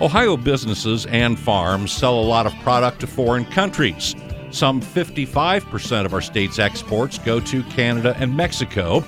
[0.00, 4.14] Ohio businesses and farms sell a lot of product to foreign countries.
[4.52, 9.00] Some 55% of our state's exports go to Canada and Mexico,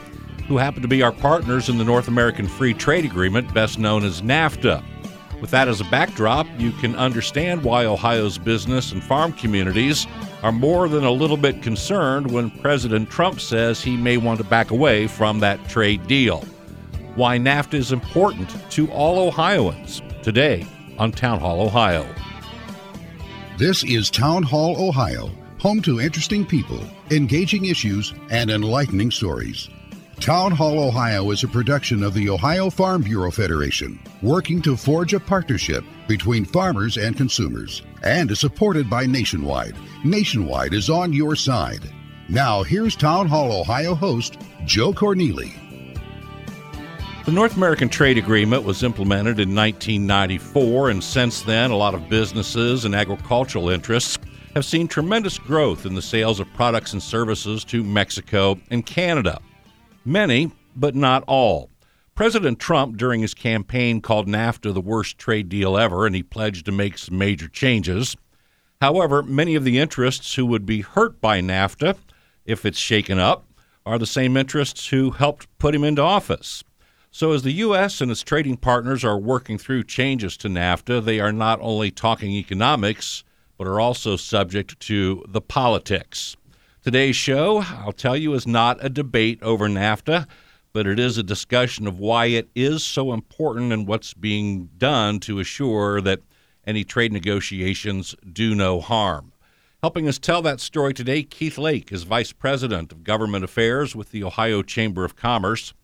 [0.48, 4.02] who happen to be our partners in the North American Free Trade Agreement, best known
[4.04, 4.82] as NAFTA.
[5.40, 10.08] With that as a backdrop, you can understand why Ohio's business and farm communities
[10.42, 14.44] are more than a little bit concerned when President Trump says he may want to
[14.44, 16.40] back away from that trade deal.
[17.14, 20.66] Why NAFTA is important to all Ohioans today
[21.00, 22.06] on Town Hall Ohio.
[23.56, 26.78] This is Town Hall Ohio, home to interesting people,
[27.10, 29.70] engaging issues, and enlightening stories.
[30.20, 35.14] Town Hall Ohio is a production of the Ohio Farm Bureau Federation, working to forge
[35.14, 39.74] a partnership between farmers and consumers, and is supported by Nationwide.
[40.04, 41.90] Nationwide is on your side.
[42.28, 45.69] Now, here's Town Hall Ohio host Joe Cornely.
[47.30, 52.08] The North American Trade Agreement was implemented in 1994, and since then, a lot of
[52.08, 54.18] businesses and agricultural interests
[54.56, 59.40] have seen tremendous growth in the sales of products and services to Mexico and Canada.
[60.04, 61.70] Many, but not all.
[62.16, 66.66] President Trump, during his campaign, called NAFTA the worst trade deal ever, and he pledged
[66.66, 68.16] to make some major changes.
[68.80, 71.96] However, many of the interests who would be hurt by NAFTA
[72.44, 73.46] if it's shaken up
[73.86, 76.64] are the same interests who helped put him into office.
[77.12, 78.00] So, as the U.S.
[78.00, 82.30] and its trading partners are working through changes to NAFTA, they are not only talking
[82.30, 83.24] economics,
[83.58, 86.36] but are also subject to the politics.
[86.82, 90.28] Today's show, I'll tell you, is not a debate over NAFTA,
[90.72, 95.18] but it is a discussion of why it is so important and what's being done
[95.20, 96.20] to assure that
[96.64, 99.32] any trade negotiations do no harm.
[99.82, 104.12] Helping us tell that story today, Keith Lake is Vice President of Government Affairs with
[104.12, 105.74] the Ohio Chamber of Commerce.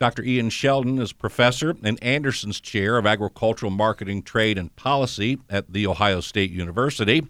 [0.00, 0.24] Dr.
[0.24, 5.86] Ian Sheldon is professor and Anderson's Chair of Agricultural Marketing, Trade, and Policy at The
[5.86, 7.22] Ohio State University.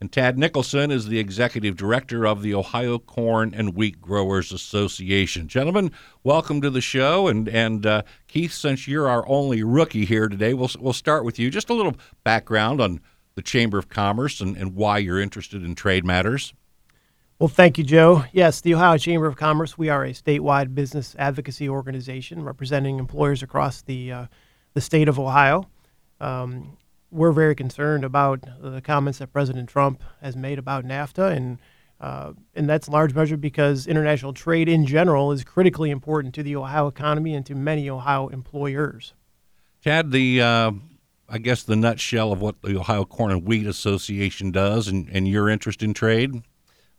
[0.00, 5.48] And Tad Nicholson is the executive director of the Ohio Corn and Wheat Growers Association.
[5.48, 5.90] Gentlemen,
[6.22, 7.26] welcome to the show.
[7.26, 11.38] And and uh, Keith, since you're our only rookie here today, we'll we'll start with
[11.38, 11.50] you.
[11.50, 13.00] Just a little background on
[13.34, 16.52] the Chamber of Commerce and, and why you're interested in trade matters.
[17.38, 18.24] Well, thank you, Joe.
[18.32, 19.78] Yes, the Ohio Chamber of Commerce.
[19.78, 24.26] We are a statewide business advocacy organization representing employers across the uh,
[24.74, 25.68] the state of Ohio.
[26.20, 26.76] Um,
[27.12, 31.58] we're very concerned about the comments that President Trump has made about NAFTA, and
[32.00, 36.56] uh, and that's large measure because international trade in general is critically important to the
[36.56, 39.14] Ohio economy and to many Ohio employers.
[39.84, 40.72] Tad, the uh,
[41.28, 45.28] I guess the nutshell of what the Ohio Corn and Wheat Association does, and, and
[45.28, 46.42] your interest in trade.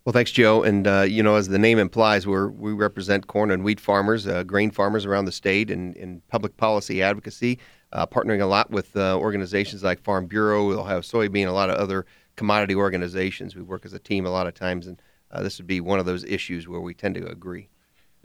[0.10, 0.64] Well, thanks, Joe.
[0.64, 4.26] And uh, you know, as the name implies, we we represent corn and wheat farmers,
[4.26, 7.60] uh, grain farmers around the state, and in public policy advocacy
[7.94, 11.70] uh, partnering a lot with uh, organizations like Farm Bureau, We'll Ohio Soybean, a lot
[11.70, 13.56] of other commodity organizations.
[13.56, 15.00] We work as a team a lot of times, and
[15.30, 17.70] uh, this would be one of those issues where we tend to agree.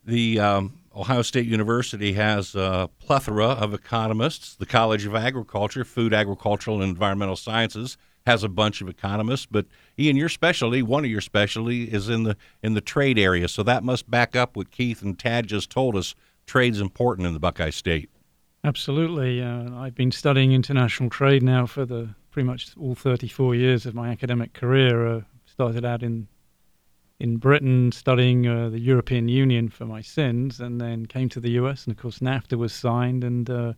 [0.03, 4.55] The um, Ohio State University has a plethora of economists.
[4.55, 9.47] The College of Agriculture, Food, Agricultural, and Environmental Sciences has a bunch of economists.
[9.47, 9.67] But
[9.99, 13.49] Ian, your specialty, one of your specialty, is in the in the trade area.
[13.49, 16.15] So that must back up what Keith and Tad just told us.
[16.47, 18.11] Trade's important in the Buckeye State.
[18.65, 19.43] Absolutely.
[19.43, 23.95] Uh, I've been studying international trade now for the pretty much all 34 years of
[23.95, 25.07] my academic career.
[25.07, 26.29] Uh, started out in
[27.21, 31.53] in Britain studying uh, the European Union for my sins, and then came to the
[31.53, 33.73] US, and of course NAFTA was signed, and uh,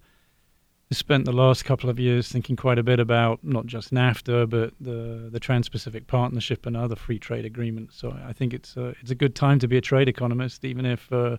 [0.95, 4.73] spent the last couple of years thinking quite a bit about not just NAFTA, but
[4.81, 7.97] the the Trans-Pacific Partnership and other free trade agreements.
[7.97, 10.87] So I think it's uh, it's a good time to be a trade economist, even
[10.87, 11.39] if uh,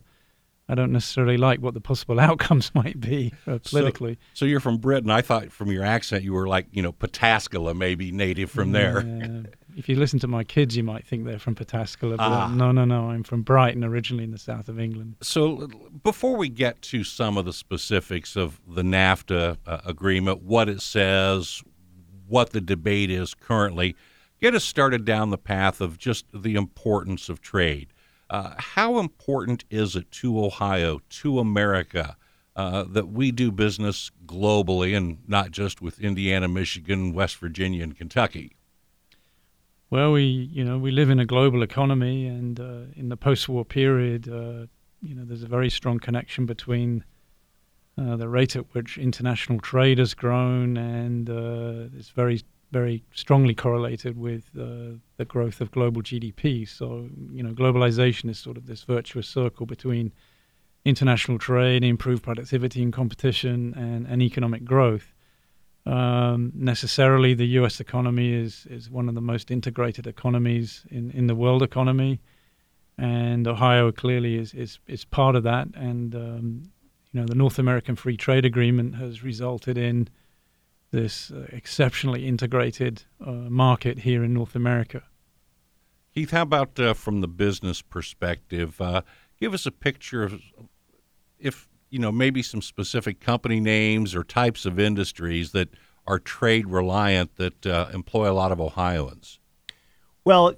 [0.70, 4.16] I don't necessarily like what the possible outcomes might be uh, politically.
[4.34, 5.10] So, so, you're from Britain.
[5.10, 9.46] I thought from your accent you were like, you know, Pataskala, maybe native from there.
[9.78, 12.18] If you listen to my kids, you might think they're from Pataskala.
[12.18, 12.48] But ah.
[12.48, 13.12] no, no, no.
[13.12, 15.18] I'm from Brighton, originally in the south of England.
[15.22, 15.68] So
[16.04, 20.82] before we get to some of the specifics of the NAFTA uh, agreement, what it
[20.82, 21.62] says,
[22.28, 23.96] what the debate is currently,
[24.42, 27.94] get us started down the path of just the importance of trade.
[28.32, 32.18] Uh, how important is it to Ohio, to America,
[32.56, 37.96] uh, that we do business globally and not just with Indiana, Michigan, West Virginia, and
[37.96, 38.57] Kentucky?
[39.90, 43.64] Well, we you know we live in a global economy, and uh, in the post-war
[43.66, 44.68] period, uh,
[45.02, 47.04] you know there's a very strong connection between
[47.98, 52.42] uh, the rate at which international trade has grown and uh, it's very
[52.72, 56.68] very strongly correlated with uh, the growth of global GDP.
[56.68, 60.12] So, you know, globalization is sort of this virtuous circle between
[60.84, 65.14] international trade, improved productivity and competition, and, and economic growth.
[65.88, 67.80] Um, necessarily, the U.S.
[67.80, 72.20] economy is is one of the most integrated economies in, in the world economy,
[72.98, 75.70] and Ohio clearly is is, is part of that.
[75.76, 76.64] And um,
[77.14, 80.10] you know, the North American Free Trade Agreement has resulted in
[80.92, 85.04] this uh, exceptionally integrated uh, market here in North America.
[86.14, 88.82] Keith, how about uh, from the business perspective?
[88.82, 89.04] Uh,
[89.40, 90.42] give us a picture of
[91.40, 95.70] if you know maybe some specific company names or types of industries that
[96.06, 99.40] are trade reliant that uh, employ a lot of Ohioans.
[100.24, 100.56] Well,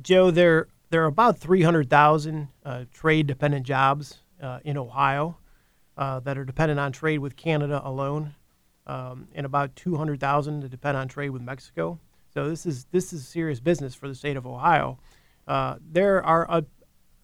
[0.00, 4.18] Joe, there there are about three hundred thousand uh, trade dependent jobs
[4.64, 5.36] in Ohio
[5.96, 8.34] that are dependent on trade with Canada alone
[8.90, 12.00] um, and about 200,000 that depend on trade with Mexico.
[12.34, 14.98] So this is this is serious business for the state of Ohio.
[15.46, 16.62] Uh, there are, uh,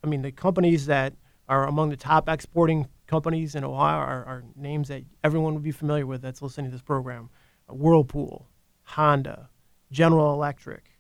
[0.02, 1.14] I mean, the companies that
[1.48, 5.72] are among the top exporting companies in Ohio are, are names that everyone would be
[5.72, 7.30] familiar with that's listening to this program:
[7.68, 8.48] uh, Whirlpool,
[8.82, 9.48] Honda,
[9.90, 10.90] General Electric,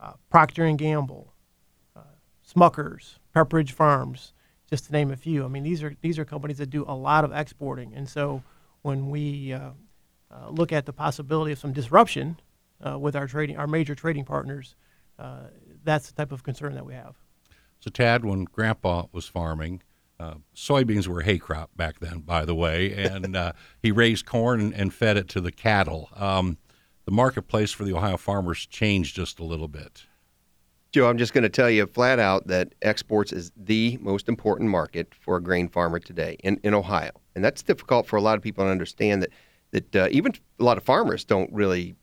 [0.00, 1.32] uh, Procter and Gamble,
[1.96, 2.00] uh,
[2.46, 4.32] Smuckers, Pepperidge Farms,
[4.68, 5.44] just to name a few.
[5.44, 8.42] I mean, these are these are companies that do a lot of exporting, and so
[8.82, 9.70] when we uh,
[10.30, 12.38] uh, look at the possibility of some disruption
[12.86, 14.76] uh, with our trading, our major trading partners,
[15.84, 17.14] that's the type of concern that we have.
[17.80, 19.82] So, Tad, when Grandpa was farming,
[20.24, 24.26] uh, soybeans were a hay crop back then, by the way, and uh, he raised
[24.26, 26.08] corn and, and, fed it to the cattle.
[26.14, 26.58] Um,
[27.04, 30.06] the marketplace for the Ohio farmers changed just a little bit.
[30.92, 34.70] Joe, I'm just going to tell you flat out that exports is the most important
[34.70, 37.10] market for a grain farmer today in, in Ohio.
[37.34, 39.30] And that's difficult for a lot of people to understand that
[39.72, 41.96] that uh, even a lot of farmers don't really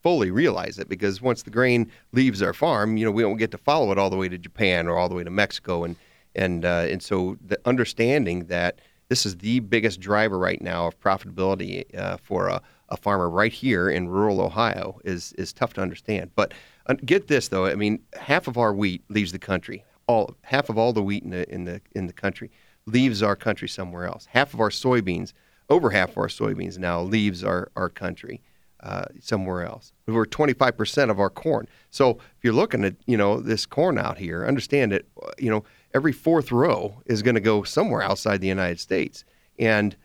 [0.00, 3.50] fully realize it because once the grain leaves our farm, you know, we don't get
[3.50, 5.96] to follow it all the way to Japan or all the way to Mexico, and
[6.36, 11.00] and uh, and so the understanding that this is the biggest driver right now of
[11.00, 15.80] profitability uh, for a, a farmer right here in rural Ohio is is tough to
[15.80, 16.30] understand.
[16.36, 16.54] But
[16.86, 19.84] uh, get this though, I mean, half of our wheat leaves the country.
[20.06, 22.50] All half of all the wheat in the in the in the country
[22.86, 24.26] leaves our country somewhere else.
[24.26, 25.32] Half of our soybeans
[25.68, 28.40] over half of our soybeans now leaves our, our country
[28.80, 29.92] uh, somewhere else.
[30.06, 31.66] We're 25% of our corn.
[31.90, 35.64] So if you're looking at, you know, this corn out here, understand it, you know,
[35.96, 39.24] every fourth row is going to go somewhere outside the United States.
[39.58, 39.96] And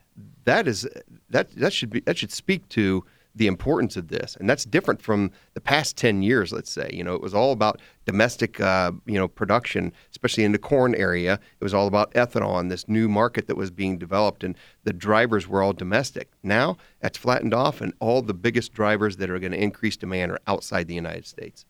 [0.46, 0.88] that is
[1.30, 3.04] that that should be that should speak to
[3.34, 6.52] the importance of this, and that's different from the past ten years.
[6.52, 10.52] Let's say, you know, it was all about domestic, uh, you know, production, especially in
[10.52, 11.34] the corn area.
[11.60, 14.94] It was all about ethanol and this new market that was being developed, and the
[14.94, 16.30] drivers were all domestic.
[16.44, 20.32] Now that's flattened off, and all the biggest drivers that are going to increase demand
[20.32, 21.66] are outside the United States.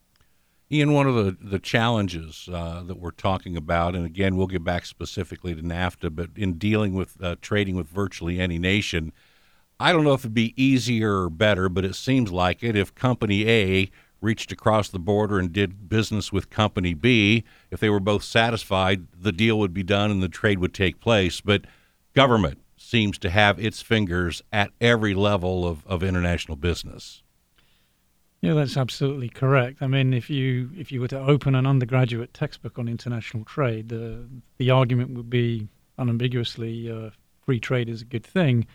[0.71, 4.63] Ian, one of the, the challenges uh, that we're talking about, and again, we'll get
[4.63, 9.11] back specifically to NAFTA, but in dealing with uh, trading with virtually any nation,
[9.81, 12.95] I don't know if it'd be easier or better, but it seems like it if
[12.95, 13.91] Company A
[14.21, 17.43] reached across the border and did business with Company B.
[17.69, 21.01] If they were both satisfied, the deal would be done and the trade would take
[21.01, 21.41] place.
[21.41, 21.65] But
[22.13, 27.23] government seems to have its fingers at every level of, of international business.
[28.41, 29.83] Yeah, that's absolutely correct.
[29.83, 33.89] I mean, if you if you were to open an undergraduate textbook on international trade,
[33.89, 34.27] the
[34.57, 35.67] the argument would be
[35.99, 37.11] unambiguously uh,
[37.45, 38.65] free trade is a good thing.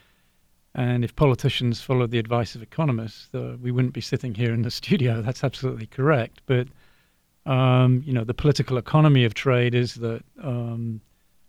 [0.74, 4.62] And if politicians followed the advice of economists, uh, we wouldn't be sitting here in
[4.62, 5.20] the studio.
[5.20, 6.42] That's absolutely correct.
[6.46, 6.68] But
[7.44, 11.00] um, you know, the political economy of trade is that um,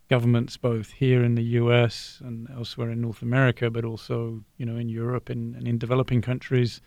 [0.09, 2.19] governments, both here in the U.S.
[2.23, 6.21] and elsewhere in North America, but also you know in Europe and, and in developing
[6.21, 6.81] countries,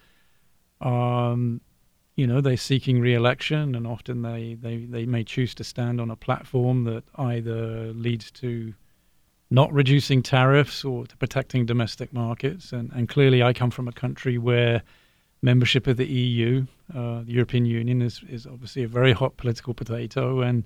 [0.80, 1.60] um,
[2.16, 6.10] you know, they're seeking re-election, and often they, they, they may choose to stand on
[6.10, 8.74] a platform that either leads to
[9.50, 12.72] not reducing tariffs or to protecting domestic markets.
[12.72, 14.82] And, and clearly, I come from a country where
[15.42, 19.74] membership of the EU, uh, the European Union, is, is obviously a very hot political
[19.74, 20.40] potato.
[20.40, 20.64] And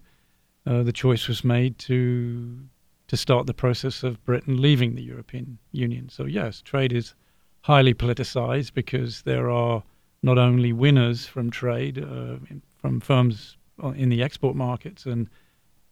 [0.67, 2.59] uh, the choice was made to
[3.07, 6.09] to start the process of Britain leaving the European Union.
[6.09, 7.15] So yes, trade is
[7.61, 9.83] highly politicized because there are
[10.25, 12.37] not only winners from trade uh,
[12.81, 13.59] from firms
[13.95, 15.29] in the export markets and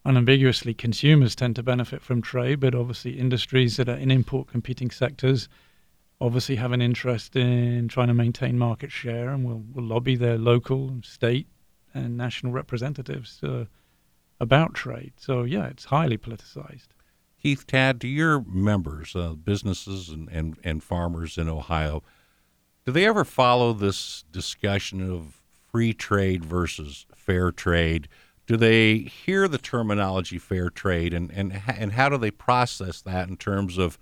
[0.06, 4.90] unambiguously consumers tend to benefit from trade, but obviously industries that are in import competing
[4.90, 5.48] sectors
[6.18, 10.38] obviously have an interest in trying to maintain market share and will, will lobby their
[10.38, 11.46] local, state,
[11.92, 13.64] and national representatives uh,
[14.40, 15.12] about trade.
[15.16, 16.88] So, yeah, it's highly politicized.
[17.42, 22.02] Keith, Tad, to your members, uh, businesses and, and, and farmers in Ohio,
[22.84, 28.08] do they ever follow this discussion of free trade versus fair trade?
[28.46, 33.28] do they hear the terminology fair trade and, and, and how do they process that
[33.28, 33.98] in terms of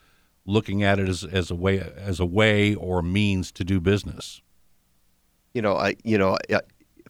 [0.46, 4.40] looking at it as, as a way as a way or means to do business?
[5.54, 6.38] You know, I you know,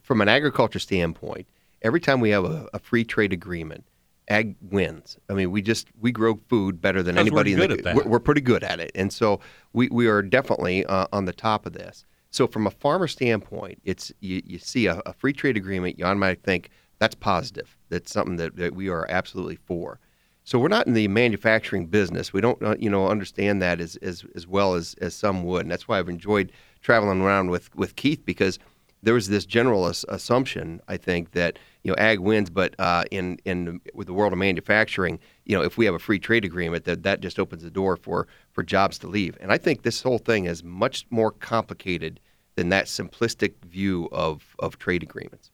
[0.01, 1.47] from an agriculture standpoint,
[1.81, 3.85] every time we have a, a free trade agreement,
[4.31, 5.17] ag wins.
[5.29, 7.55] I mean, we just we grow food better than anybody.
[7.55, 9.39] We're, in the, we're, we're, pretty good at it, and so
[9.73, 12.05] we, we are definitely uh, on the top of this.
[12.31, 16.05] So from a farmer standpoint, it's you, you see a, a, free trade agreement, you
[16.15, 17.77] might think that's positive.
[17.89, 19.99] That's something that, that we are absolutely for.
[20.45, 22.31] So we're not in the manufacturing business.
[22.31, 25.63] We don't, uh, you know, understand that as, as, as well as, as some would,
[25.63, 28.57] and that's why I've enjoyed traveling around with, with Keith because
[29.03, 33.03] there was this general as- assumption, I think, that you know ag wins, but uh,
[33.11, 36.45] in in with the world of manufacturing, you know, if we have a free trade
[36.45, 39.37] agreement, that that just opens the door for for jobs to leave.
[39.41, 42.19] And I think this whole thing is much more complicated
[42.55, 45.51] than that simplistic view of of trade agreements.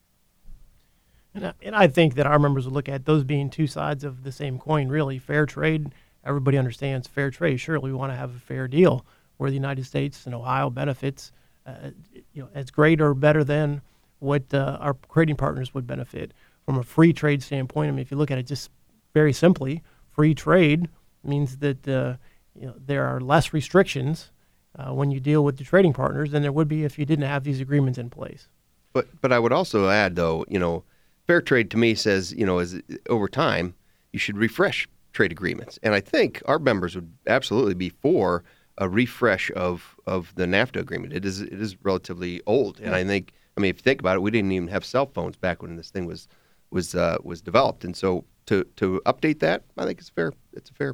[1.33, 4.03] And I, and I think that our members will look at those being two sides
[4.03, 4.89] of the same coin.
[4.89, 5.93] Really, fair trade.
[6.25, 7.57] Everybody understands fair trade.
[7.57, 9.05] Surely, we want to have a fair deal
[9.37, 11.31] where the United States and Ohio benefits
[11.67, 11.91] uh,
[12.33, 13.81] you know, as great or better than
[14.19, 16.33] what uh, our trading partners would benefit
[16.65, 17.87] from a free trade standpoint.
[17.87, 18.69] I mean, if you look at it just
[19.13, 20.89] very simply, free trade
[21.23, 22.15] means that uh,
[22.59, 24.31] you know, there are less restrictions
[24.77, 27.25] uh, when you deal with the trading partners than there would be if you didn't
[27.25, 28.47] have these agreements in place.
[28.93, 30.83] But but I would also add though, you know,
[31.25, 33.75] fair trade to me says you know, is over time
[34.11, 38.43] you should refresh trade agreements, and I think our members would absolutely be for
[38.77, 41.13] a refresh of of the NAFTA agreement.
[41.13, 44.15] It is it is relatively old, and I think I mean if you think about
[44.15, 46.27] it, we didn't even have cell phones back when this thing was
[46.69, 50.33] was uh, was developed, and so to to update that, I think it's fair.
[50.53, 50.93] It's a fair.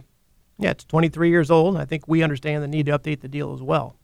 [0.60, 1.78] Yeah, it's 23 years old.
[1.78, 3.98] I think we understand the need to update the deal as well.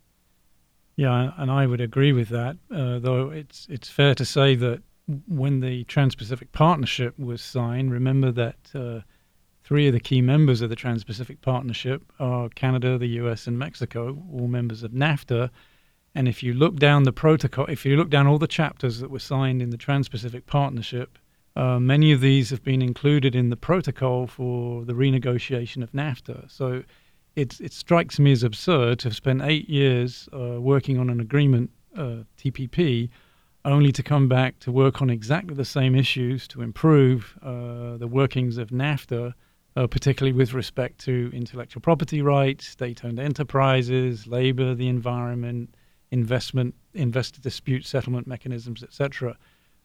[0.96, 2.58] Yeah, and I would agree with that.
[2.74, 4.82] Uh, though it's it's fair to say that
[5.28, 8.58] when the Trans-Pacific Partnership was signed, remember that.
[8.76, 9.02] Uh,
[9.70, 13.60] Three of the key members of the Trans Pacific Partnership are Canada, the US, and
[13.60, 15.52] Mexico, all members of NAFTA.
[16.16, 19.12] And if you look down the protocol, if you look down all the chapters that
[19.12, 21.18] were signed in the Trans Pacific Partnership,
[21.56, 26.50] uh, many of these have been included in the protocol for the renegotiation of NAFTA.
[26.50, 26.84] So
[27.36, 31.20] it, it strikes me as absurd to have spent eight years uh, working on an
[31.20, 33.10] agreement, uh, TPP,
[33.66, 38.08] only to come back to work on exactly the same issues to improve uh, the
[38.08, 39.34] workings of NAFTA
[39.76, 45.74] uh, particularly with respect to intellectual property rights, state-owned enterprises, labor, the environment,
[46.12, 49.38] investment, investor dispute settlement mechanisms, etc.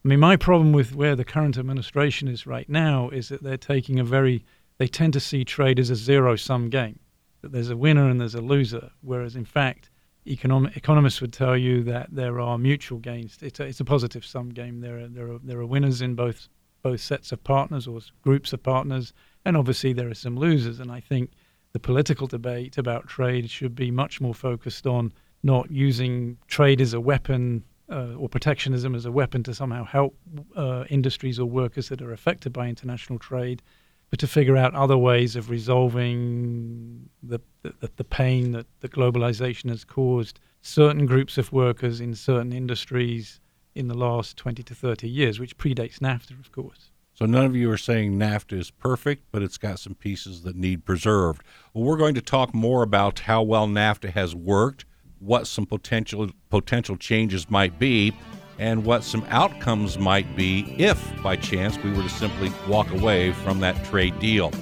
[0.04, 3.56] I mean, my problem with where the current administration is right now is that they're
[3.56, 4.44] taking a very,
[4.78, 6.98] they tend to see trade as a zero-sum game,
[7.42, 9.90] that there's a winner and there's a loser, whereas in fact,
[10.26, 13.38] economic, economists would tell you that there are mutual gains.
[13.42, 14.80] It's a, it's a positive sum game.
[14.80, 16.48] There are, there are, there are winners in both
[16.82, 19.14] both sets of partners or groups of partners
[19.44, 20.80] and obviously, there are some losers.
[20.80, 21.30] And I think
[21.72, 25.12] the political debate about trade should be much more focused on
[25.44, 30.16] not using trade as a weapon uh, or protectionism as a weapon to somehow help
[30.56, 33.62] uh, industries or workers that are affected by international trade,
[34.10, 39.68] but to figure out other ways of resolving the, the, the pain that the globalization
[39.68, 43.38] has caused certain groups of workers in certain industries
[43.74, 46.90] in the last 20 to 30 years, which predates NAFTA, of course.
[47.12, 50.56] So none of you are saying NAFTA is perfect, but it's got some pieces that
[50.56, 51.42] need preserved.
[51.72, 54.84] Well, we're going to talk more about how well NAFTA has worked,
[55.24, 58.12] what some potential potential changes might be,
[58.58, 63.32] and what some outcomes might be if by chance we were to simply walk away
[63.32, 64.52] from that trade deal.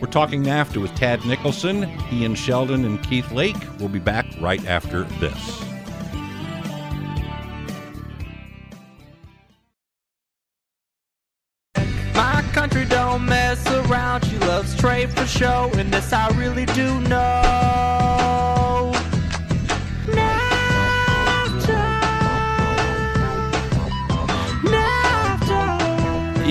[0.00, 3.56] We're talking NAFTA with Tad Nicholson, Ian Sheldon, and Keith Lake.
[3.78, 5.64] We'll be back right after this.
[12.14, 14.24] My country don't mess around.
[14.24, 17.41] She loves trade for show, and this I really do know.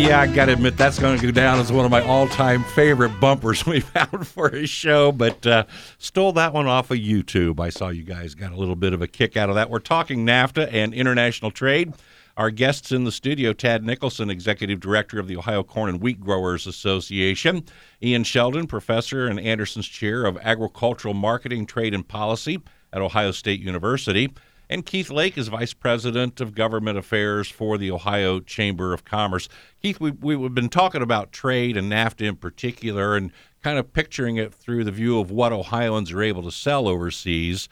[0.02, 2.64] Yeah, I got to admit that's going to go down as one of my all-time
[2.64, 5.12] favorite bumpers we've had for a show.
[5.12, 5.66] But uh,
[6.00, 7.60] stole that one off of YouTube.
[7.60, 9.70] I saw you guys got a little bit of a kick out of that.
[9.70, 11.94] We're talking NAFTA and international trade.
[12.36, 16.20] Our guests in the studio Tad Nicholson, Executive Director of the Ohio Corn and Wheat
[16.20, 17.64] Growers Association,
[18.02, 22.60] Ian Sheldon, Professor and Anderson's Chair of Agricultural Marketing, Trade, and Policy
[22.92, 24.34] at Ohio State University,
[24.72, 29.50] and Keith Lake is Vice President of Government Affairs for the Ohio Chamber of Commerce.
[29.82, 34.38] Keith, we, we've been talking about trade and NAFTA in particular and kind of picturing
[34.38, 37.70] it through the view of what Ohioans are able to sell overseas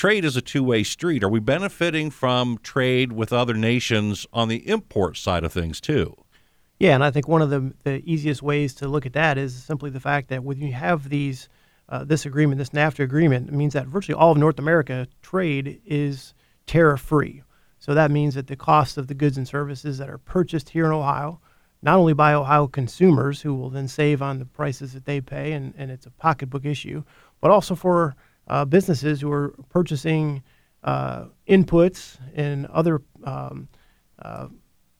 [0.00, 1.22] trade is a two way street.
[1.22, 6.16] Are we benefiting from trade with other nations on the import side of things too?
[6.78, 9.62] Yeah, and I think one of the, the easiest ways to look at that is
[9.62, 11.50] simply the fact that when you have these
[11.90, 16.34] uh, this agreement, this NAFTA agreement, means that virtually all of North America trade is
[16.66, 17.42] tariff free.
[17.78, 20.86] So that means that the cost of the goods and services that are purchased here
[20.86, 21.40] in Ohio,
[21.82, 25.52] not only by Ohio consumers who will then save on the prices that they pay,
[25.52, 27.02] and, and it's a pocketbook issue,
[27.40, 28.14] but also for
[28.48, 30.42] uh, businesses who are purchasing
[30.84, 33.68] uh, inputs and other um,
[34.20, 34.48] uh,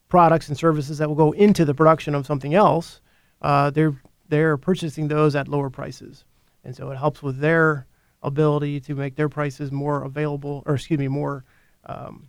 [0.09, 3.01] products and services that will go into the production of something else.
[3.43, 3.95] Uh, they're
[4.29, 6.25] they're purchasing those at lower prices,
[6.65, 7.87] and so it helps with their
[8.23, 11.45] ability to make their prices more available, or excuse me, more
[11.87, 12.29] um,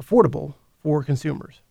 [0.00, 1.62] affordable for consumers.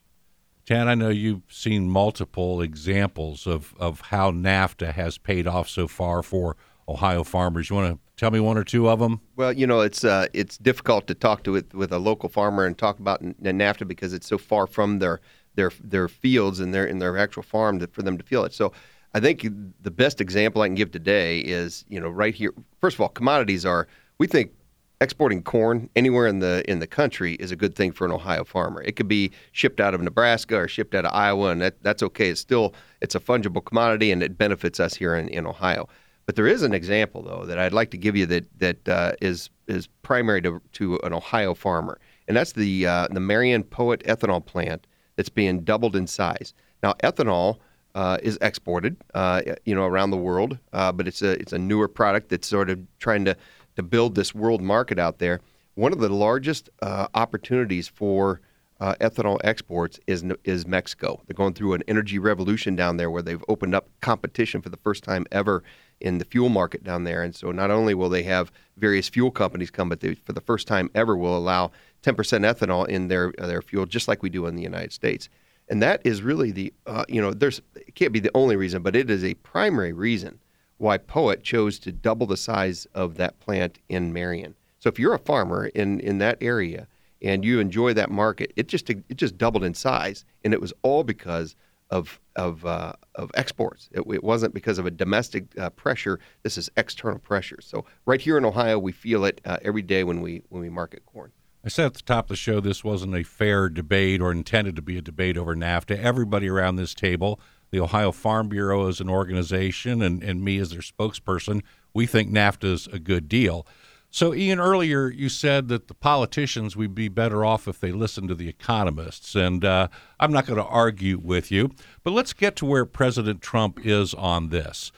[0.65, 5.87] Jan, I know you've seen multiple examples of, of how NAFTA has paid off so
[5.87, 7.69] far for Ohio farmers.
[7.69, 9.21] You want to tell me one or two of them?
[9.35, 12.65] Well, you know, it's uh, it's difficult to talk to with, with a local farmer
[12.65, 15.21] and talk about NAFTA because it's so far from their
[15.55, 18.53] their their fields and their in their actual farm to, for them to feel it.
[18.53, 18.71] So,
[19.15, 19.47] I think
[19.81, 22.53] the best example I can give today is you know right here.
[22.81, 24.51] First of all, commodities are we think
[24.99, 28.43] exporting corn anywhere in the in the country is a good thing for an Ohio
[28.43, 28.81] farmer.
[28.81, 32.03] It could be shipped out of Nebraska or shipped out of Iowa, and that, that's
[32.03, 32.27] okay.
[32.27, 35.87] It's still it's a fungible commodity, and it benefits us here in, in Ohio.
[36.25, 39.11] But there is an example though that I'd like to give you that that uh,
[39.21, 44.03] is is primary to, to an Ohio farmer, and that's the uh, the Marion Poet
[44.03, 46.53] ethanol plant that's being doubled in size.
[46.83, 47.59] Now ethanol.
[47.95, 51.57] Uh, is exported, uh, you know, around the world, uh, but it's a it's a
[51.57, 53.37] newer product that's sort of trying to
[53.77, 55.39] to build this world market out there.
[55.75, 58.41] One of the largest uh, opportunities for
[58.79, 61.21] uh, ethanol exports is is Mexico.
[61.25, 64.77] They're going through an energy revolution down there, where they've opened up competition for the
[64.77, 65.63] first time ever
[66.01, 67.23] in the fuel market down there.
[67.23, 70.41] And so, not only will they have various fuel companies come, but they, for the
[70.41, 71.71] first time ever, will allow
[72.03, 75.29] 10% ethanol in their their fuel, just like we do in the United States.
[75.67, 78.83] And that is really the uh, you know there's it can't be the only reason,
[78.83, 80.39] but it is a primary reason
[80.77, 84.55] why Poet chose to double the size of that plant in Marion.
[84.79, 86.87] So if you're a farmer in, in that area
[87.21, 90.73] and you enjoy that market, it just it just doubled in size, and it was
[90.83, 91.55] all because
[91.89, 93.89] of of uh, of exports.
[93.91, 96.19] It, it, wasn't because of a domestic uh, pressure.
[96.43, 97.61] This is external pressure.
[97.61, 100.69] So right here in Ohio, we feel it uh, every day when we when we
[100.69, 101.31] market corn.
[101.65, 104.75] I said at the top of the show this wasn't a fair debate or intended
[104.75, 105.97] to be a debate over NAFTA.
[105.97, 107.39] Everybody around this table
[107.71, 111.61] the Ohio Farm Bureau as an organization and, and me as their spokesperson,
[111.93, 113.67] we think NAFTA is a good deal.
[114.09, 118.29] So, Ian, earlier you said that the politicians would be better off if they listened
[118.29, 119.35] to the economists.
[119.35, 121.71] And uh, I'm not going to argue with you,
[122.03, 124.93] but let's get to where President Trump is on this.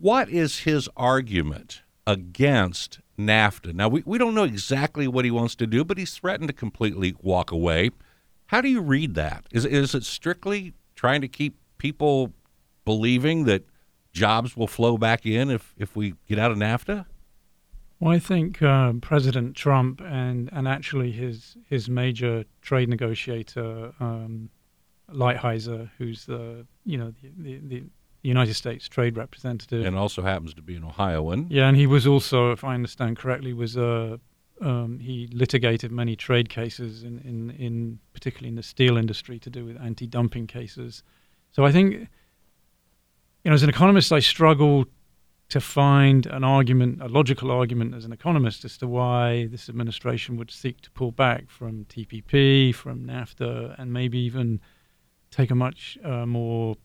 [0.00, 3.74] What is his argument against NAFTA?
[3.74, 6.54] Now, we, we don't know exactly what he wants to do, but he's threatened to
[6.54, 7.90] completely walk away.
[8.46, 9.46] How do you read that?
[9.50, 12.32] Is, is it strictly trying to keep people
[12.84, 13.64] believing that
[14.12, 17.06] jobs will flow back in if, if we get out of NAFTA?
[18.00, 24.50] Well, I think uh, President Trump and, and actually his his major trade negotiator, um,
[25.10, 27.84] Lighthizer, who's the you know the, the, the,
[28.28, 31.46] United States trade representative, and also happens to be an Ohioan.
[31.50, 34.20] Yeah, and he was also, if I understand correctly, was a
[34.60, 39.50] um, he litigated many trade cases, in, in, in particularly in the steel industry, to
[39.50, 41.02] do with anti-dumping cases.
[41.50, 44.86] So I think, you know, as an economist, I struggle
[45.50, 50.36] to find an argument, a logical argument, as an economist, as to why this administration
[50.36, 54.60] would seek to pull back from TPP, from NAFTA, and maybe even
[55.30, 56.76] take a much uh, more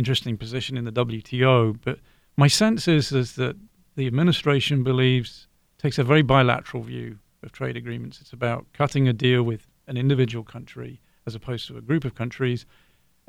[0.00, 1.78] interesting position in the WTO.
[1.84, 1.98] But
[2.34, 3.54] my sense is, is that
[3.96, 8.18] the administration believes takes a very bilateral view of trade agreements.
[8.22, 12.14] It's about cutting a deal with an individual country as opposed to a group of
[12.14, 12.64] countries,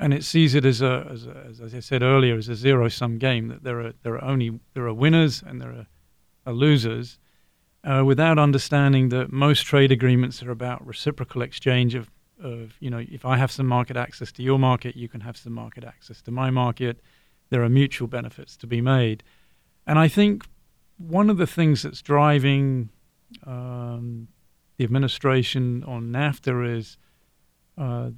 [0.00, 3.18] and it sees it as a, as, a, as I said earlier, as a zero-sum
[3.18, 3.48] game.
[3.48, 5.86] That there are there are only there are winners and there are,
[6.46, 7.18] are losers,
[7.84, 12.10] uh, without understanding that most trade agreements are about reciprocal exchange of
[12.42, 15.36] of you know if I have some market access to your market, you can have
[15.36, 17.00] some market access to my market.
[17.50, 19.22] There are mutual benefits to be made,
[19.86, 20.44] and I think
[20.98, 22.90] one of the things that's driving
[23.46, 24.28] um,
[24.76, 26.96] the administration on NAFTA is
[27.78, 28.10] uh,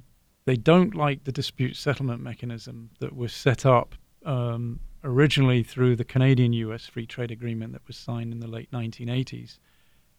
[0.45, 6.03] they don't like the dispute settlement mechanism that was set up um, originally through the
[6.03, 9.59] Canadian US Free Trade Agreement that was signed in the late 1980s.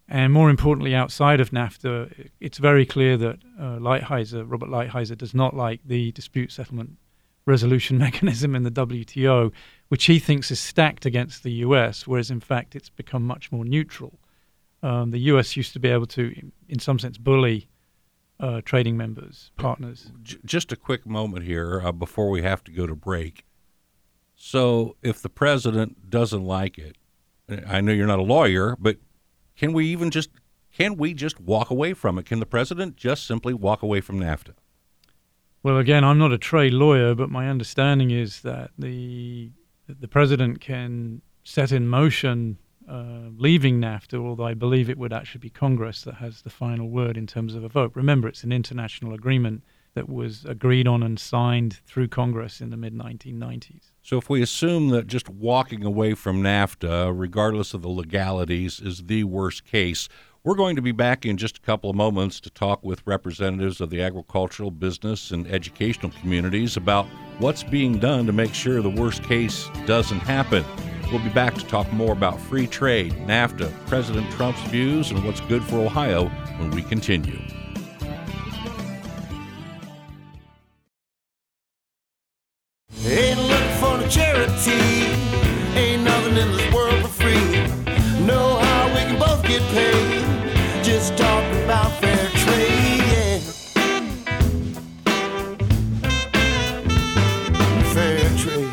[0.09, 5.35] And more importantly, outside of NAFTA, it's very clear that uh, Lighthizer, Robert Lighthizer, does
[5.35, 6.97] not like the dispute settlement
[7.45, 9.53] resolution mechanism in the WTO,
[9.89, 13.65] which he thinks is stacked against the US, whereas in fact it's become much more
[13.65, 14.19] neutral.
[14.83, 17.69] Um, the US used to be able to, in some sense, bully
[18.39, 20.13] uh, trading members, partners.
[20.23, 23.45] Just a quick moment here uh, before we have to go to break.
[24.37, 26.97] So if the president doesn't like it,
[27.67, 28.99] I know you're not a lawyer, but
[29.57, 30.31] can we even just
[30.73, 32.27] can we just walk away from it?
[32.27, 34.53] Can the president just simply walk away from NAFTA?
[35.63, 39.51] Well, again, I'm not a trade lawyer, but my understanding is that the
[39.89, 45.41] the president can set in motion uh, leaving NAFTA, although I believe it would actually
[45.41, 47.93] be Congress that has the final word in terms of a vote.
[47.95, 49.65] Remember, it's an international agreement
[49.95, 53.91] that was agreed on and signed through Congress in the mid 1990s.
[54.07, 59.03] So, if we assume that just walking away from NAFTA, regardless of the legalities, is
[59.07, 60.09] the worst case,
[60.45, 63.81] we're going to be back in just a couple of moments to talk with representatives
[63.81, 67.07] of the agricultural, business, and educational communities about
[67.39, 70.65] what's being done to make sure the worst case doesn't happen.
[71.11, 75.41] We'll be back to talk more about free trade, NAFTA, President Trump's views, and what's
[75.41, 76.29] good for Ohio
[76.61, 77.41] when we continue.
[83.03, 83.56] The
[84.09, 84.71] charity.
[85.75, 87.67] Ain't nothing in this world for free.
[88.25, 90.23] Know how we can both get paid.
[90.85, 93.39] Just about fair trade, yeah.
[97.93, 98.71] Fair trade.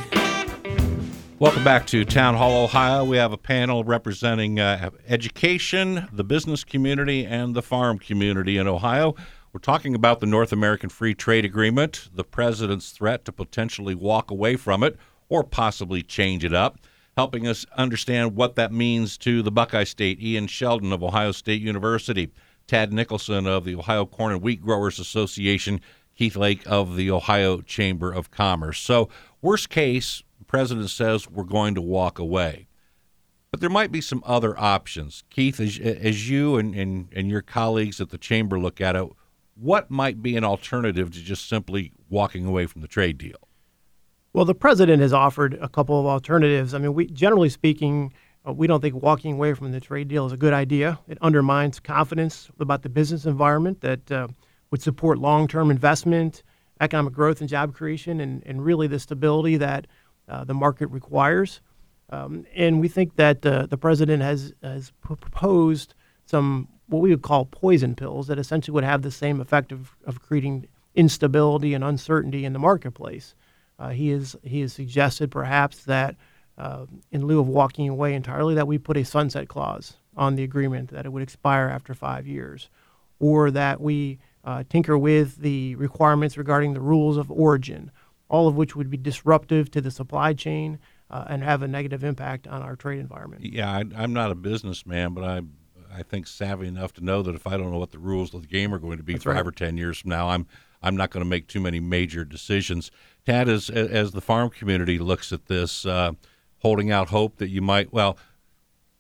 [1.40, 3.04] Welcome back to Town Hall, Ohio.
[3.04, 8.68] We have a panel representing uh, education, the business community, and the farm community in
[8.68, 9.16] Ohio.
[9.52, 14.30] We're talking about the North American Free Trade Agreement, the president's threat to potentially walk
[14.30, 14.98] away from it
[15.34, 16.78] or possibly change it up.
[17.18, 21.60] Helping us understand what that means to the Buckeye State, Ian Sheldon of Ohio State
[21.60, 22.32] University,
[22.68, 25.82] Tad Nicholson of the Ohio Corn and Wheat Growers Association,
[26.16, 28.80] Keith Lake of the Ohio Chamber of Commerce.
[28.80, 29.10] So,
[29.42, 32.68] worst case, the president says we're going to walk away.
[33.50, 35.24] But there might be some other options.
[35.32, 39.10] Keith, as, as you and, and, and your colleagues at the Chamber look at it,
[39.56, 43.48] what might be an alternative to just simply walking away from the trade deal?
[44.34, 46.74] Well, the president has offered a couple of alternatives.
[46.74, 48.12] I mean, we generally speaking,
[48.48, 51.00] uh, we don't think walking away from the trade deal is a good idea.
[51.08, 54.28] It undermines confidence about the business environment that uh,
[54.72, 56.42] would support long-term investment,
[56.82, 59.86] economic growth, and job creation, and, and really the stability that
[60.28, 61.62] uh, the market requires.
[62.10, 65.94] Um, and we think that uh, the president has has proposed
[66.26, 69.96] some what we would call poison pills that essentially would have the same effect of,
[70.06, 73.36] of creating instability and uncertainty in the marketplace.
[73.84, 76.16] Uh, he is he has suggested perhaps that
[76.58, 80.44] uh, in lieu of walking away entirely, that we put a sunset clause on the
[80.44, 82.70] agreement that it would expire after five years,
[83.20, 87.92] or that we uh, tinker with the requirements regarding the rules of origin,
[88.30, 92.06] all of which would be disruptive to the supply chain uh, and have a negative
[92.06, 93.44] impact on our trade environment.
[93.44, 95.42] Yeah, I, I'm not a businessman, but I
[95.94, 98.44] I think savvy enough to know that if I don't know what the rules of
[98.44, 99.48] the game are going to be That's five right.
[99.48, 100.48] or ten years from now, I'm
[100.84, 102.92] I'm not going to make too many major decisions.
[103.26, 106.12] Tad, as as the farm community looks at this, uh,
[106.60, 108.18] holding out hope that you might well,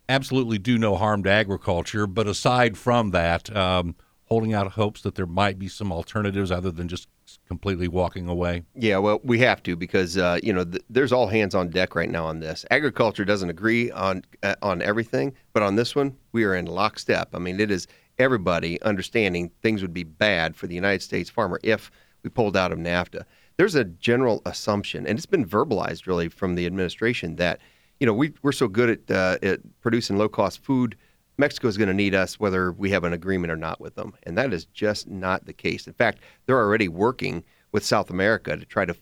[0.10, 5.15] absolutely do no harm to agriculture, but aside from that, um, holding out hopes that
[5.15, 7.08] there might be some alternatives other than just
[7.48, 8.63] completely walking away.
[8.76, 11.96] Yeah, well, we have to because uh, you know th- there's all hands on deck
[11.96, 12.65] right now on this.
[12.72, 17.30] Agriculture doesn't agree on uh, on everything, but on this one, we are in lockstep.
[17.34, 17.88] I mean, it is
[18.19, 21.91] everybody understanding things would be bad for the United States farmer if
[22.23, 23.23] we pulled out of NAFTA.
[23.58, 27.60] There's a general assumption, and it's been verbalized really from the administration that
[27.99, 30.95] you know we we're so good at uh, at producing low cost food.
[31.38, 34.13] Mexico is going to need us whether we have an agreement or not with them.
[34.23, 35.88] And that is just not the case.
[35.88, 38.95] In fact, they're already working with South America to try to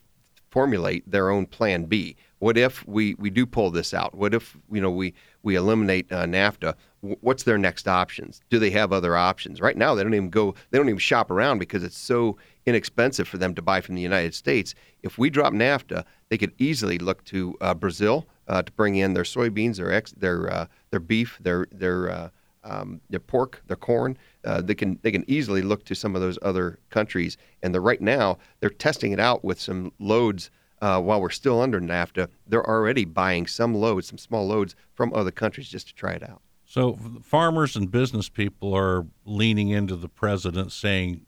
[0.49, 2.15] formulate their own plan B.
[2.41, 4.15] What if we, we do pull this out?
[4.15, 6.73] What if you know we we eliminate uh, NAFTA?
[7.03, 8.41] W- what's their next options?
[8.49, 9.61] Do they have other options?
[9.61, 10.55] Right now, they don't even go.
[10.71, 14.01] They don't even shop around because it's so inexpensive for them to buy from the
[14.01, 14.73] United States.
[15.03, 19.13] If we drop NAFTA, they could easily look to uh, Brazil uh, to bring in
[19.13, 22.29] their soybeans, their ex, their uh, their beef, their their uh,
[22.63, 24.17] um, their pork, their corn.
[24.43, 27.81] Uh, they can they can easily look to some of those other countries, and they're
[27.81, 30.49] right now they're testing it out with some loads.
[30.81, 35.13] Uh, while we're still under NAFTA, they're already buying some loads, some small loads from
[35.13, 36.41] other countries just to try it out.
[36.65, 41.25] So farmers and business people are leaning into the president saying,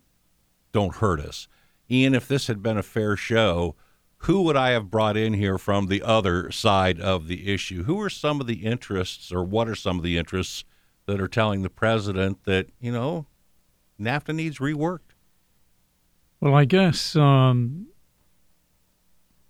[0.72, 1.48] "Don't hurt us."
[1.92, 3.76] Ian, if this had been a fair show,
[4.20, 7.84] who would I have brought in here from the other side of the issue?
[7.84, 10.64] Who are some of the interests, or what are some of the interests
[11.06, 13.28] that are telling the president that you know
[14.00, 15.14] NAFTA needs reworked?
[16.40, 17.88] Well, I guess um,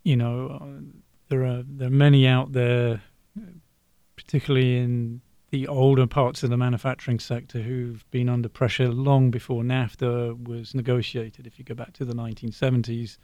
[0.04, 0.82] you know
[1.30, 3.02] there are there are many out there,
[4.16, 9.63] particularly in the older parts of the manufacturing sector, who've been under pressure long before
[9.63, 11.46] NAFTA was negotiated.
[11.46, 13.18] If you go back to the 1970s,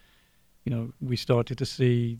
[0.63, 2.20] you know we started to see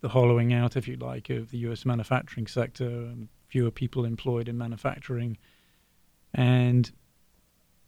[0.00, 1.84] the hollowing out, if you like, of the U.S.
[1.84, 5.36] manufacturing sector, and fewer people employed in manufacturing,
[6.32, 6.90] and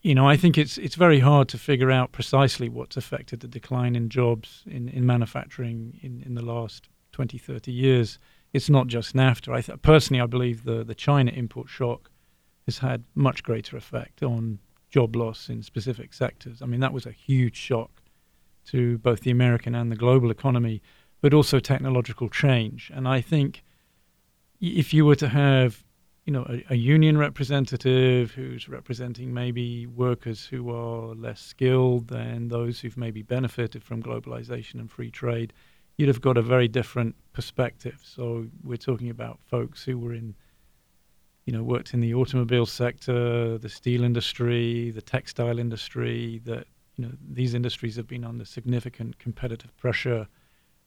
[0.02, 3.48] you know, I think it's it's very hard to figure out precisely what's affected the
[3.48, 8.18] decline in jobs in, in manufacturing in, in the last 20, 30 years.
[8.52, 9.54] It's not just NAFTA.
[9.54, 12.10] I th- personally, I believe the, the China import shock
[12.66, 14.58] has had much greater effect on
[14.90, 16.60] job loss in specific sectors.
[16.60, 18.02] I mean, that was a huge shock
[18.66, 20.82] to both the American and the global economy,
[21.20, 22.90] but also technological change.
[22.94, 23.64] And I think
[24.60, 25.81] if you were to have
[26.24, 32.48] you know, a, a, union representative who's representing maybe workers who are less skilled than
[32.48, 35.52] those who've maybe benefited from globalization and free trade,
[35.96, 37.98] you'd have got a very different perspective.
[38.04, 40.34] So we're talking about folks who were in,
[41.44, 46.40] you know, worked in the automobile sector, the steel industry, the textile industry.
[46.44, 50.28] That you know, these industries have been under significant competitive pressure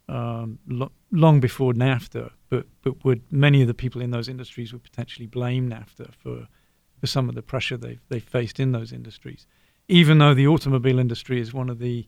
[0.08, 4.72] um, lo- long before NAFTA, but but would many of the people in those industries
[4.72, 6.48] would potentially blame NAFTA for
[7.00, 9.48] for some of the pressure they've they faced in those industries,
[9.88, 12.08] even though the automobile industry is one of the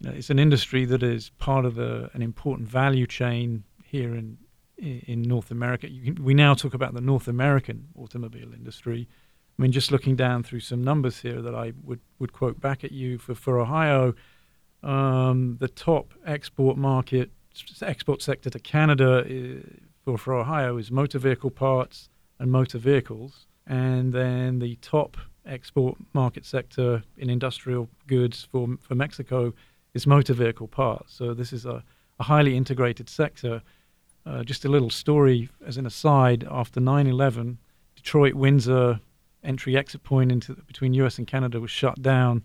[0.00, 4.14] you know, it's an industry that is part of a, an important value chain here
[4.14, 4.38] in
[4.78, 5.88] in North America.
[5.88, 9.08] Can, we now talk about the North American automobile industry.
[9.56, 12.82] I mean, just looking down through some numbers here that I would, would quote back
[12.82, 14.14] at you for, for Ohio,
[14.84, 17.30] um, the top export market,
[17.82, 19.24] export sector to Canada
[20.04, 23.46] for, for Ohio is motor vehicle parts and motor vehicles.
[23.66, 25.16] And then the top
[25.46, 29.54] export market sector in industrial goods for, for Mexico
[29.94, 31.14] is motor vehicle parts.
[31.14, 31.82] So this is a,
[32.18, 33.62] a highly integrated sector.
[34.26, 37.58] Uh, just a little story as an aside after 9 11,
[37.96, 39.00] Detroit Windsor
[39.42, 42.42] entry exit point into between US and Canada was shut down.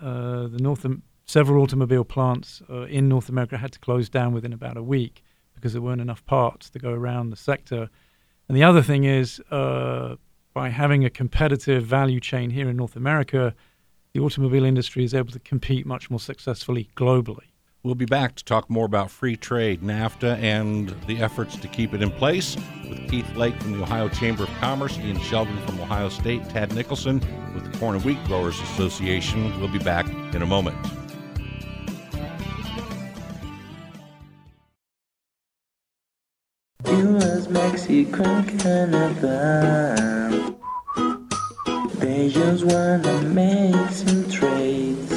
[0.00, 0.84] Uh, the North
[1.26, 5.22] several automobile plants uh, in North America had to close down within about a week
[5.54, 7.88] because there weren't enough parts to go around the sector.
[8.48, 10.16] And the other thing is, uh,
[10.52, 13.54] by having a competitive value chain here in North America,
[14.12, 17.48] the automobile industry is able to compete much more successfully globally.
[17.82, 21.92] We'll be back to talk more about free trade, NAFTA, and the efforts to keep
[21.92, 22.56] it in place
[22.88, 26.74] with Keith Lake from the Ohio Chamber of Commerce, Ian Sheldon from Ohio State, Tad
[26.74, 27.20] Nicholson
[27.52, 29.60] with the Corn and Wheat Growers Association.
[29.60, 30.76] We'll be back in a moment.
[38.02, 39.94] Canada.
[40.96, 41.16] Uh.
[41.98, 45.10] They just wanna make some trades.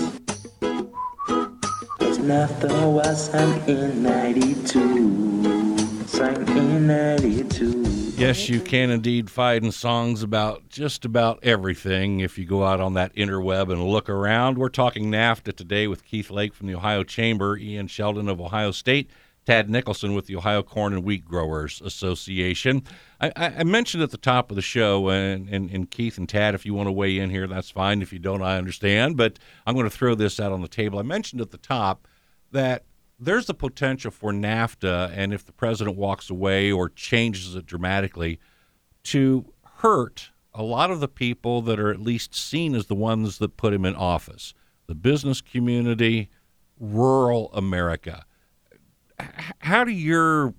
[1.97, 6.05] Cause NAFTA was signed in 92.
[6.05, 7.83] Signed in 92.
[8.15, 12.93] Yes, you can indeed find songs about just about everything if you go out on
[12.93, 14.59] that interweb and look around.
[14.59, 18.69] We're talking NAFTA today with Keith Lake from the Ohio Chamber, Ian Sheldon of Ohio
[18.69, 19.09] State,
[19.47, 22.83] Tad Nicholson with the Ohio Corn and Wheat Growers Association.
[23.21, 26.53] I, I mentioned at the top of the show, and, and, and, Keith and Tad,
[26.53, 28.01] if you want to weigh in here, that's fine.
[28.01, 29.15] If you don't, I understand.
[29.15, 30.99] But I'm going to throw this out on the table.
[30.99, 32.09] I mentioned at the top
[32.51, 32.83] that
[33.17, 38.41] there's the potential for NAFTA, and if the president walks away or changes it dramatically,
[39.03, 43.37] to hurt a lot of the people that are at least seen as the ones
[43.37, 44.53] that put him in office
[44.87, 46.29] the business community,
[46.77, 48.25] rural America
[49.59, 50.53] how do your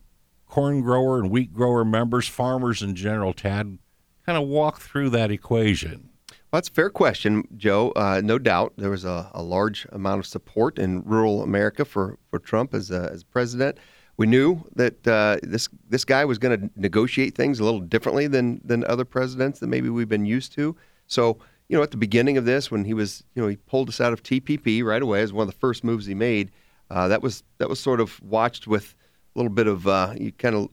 [0.47, 3.79] corn grower and wheat grower members, farmers in general, Tad,
[4.25, 6.11] kind of walk through that equation?
[6.29, 7.93] Well, that's a fair question, Joe.
[7.95, 12.19] Uh, no doubt there was a, a, large amount of support in rural America for,
[12.31, 13.77] for Trump as, a, as president.
[14.17, 18.27] We knew that uh, this this guy was going to negotiate things a little differently
[18.27, 20.75] than than other presidents that maybe we've been used to.
[21.07, 21.39] So,
[21.69, 24.01] you know, at the beginning of this, when he was, you know, he pulled us
[24.01, 26.51] out of TPP right away as one of the first moves he made.
[26.91, 28.95] Uh, that was that was sort of watched with
[29.35, 30.69] a little bit of uh, you kind of